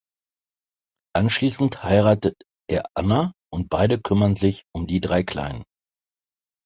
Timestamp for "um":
4.75-4.87